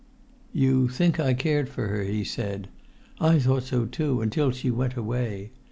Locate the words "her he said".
1.89-2.69